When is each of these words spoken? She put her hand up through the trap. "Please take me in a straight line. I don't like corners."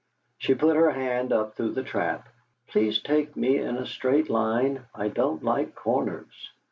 She 0.39 0.55
put 0.55 0.77
her 0.77 0.89
hand 0.89 1.31
up 1.31 1.53
through 1.53 1.73
the 1.73 1.83
trap. 1.83 2.27
"Please 2.65 2.99
take 2.99 3.35
me 3.37 3.59
in 3.59 3.77
a 3.77 3.85
straight 3.85 4.31
line. 4.31 4.85
I 4.95 5.09
don't 5.09 5.43
like 5.43 5.75
corners." 5.75 6.49